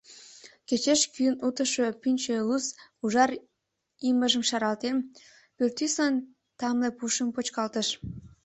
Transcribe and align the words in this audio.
Кечеш 0.67 1.01
кӱын 1.13 1.35
утышо 1.47 1.85
пӱнчӧ 2.01 2.35
лӱс, 2.47 2.65
ужар 3.03 3.29
имыжым 4.09 4.43
шаралтен, 4.49 4.95
пӱртӱслан 5.55 6.13
тамле 6.59 6.89
пушым 6.97 7.29
почкалтыш. 7.35 7.87